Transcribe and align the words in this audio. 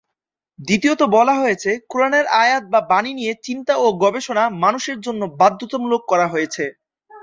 দ্বিতীয়ত 0.59 1.01
বলা 1.15 1.33
হয়েছে, 1.35 1.71
কোরআনের 1.91 2.25
আয়াত 2.41 2.63
বা 2.73 2.79
বাণী 2.91 3.11
নিয়ে 3.19 3.33
চিন্তা 3.45 3.73
ও 3.77 3.87
গবেষণা 4.03 4.43
মানুষের 4.63 4.97
জন্য 5.05 5.21
বাধ্যতামূলক 5.39 6.01
করা 6.11 6.27
হয়েছে। 6.27 6.63